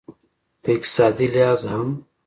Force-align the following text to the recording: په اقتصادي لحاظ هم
په 0.61 0.69
اقتصادي 0.77 1.27
لحاظ 1.33 1.61
هم 1.71 1.89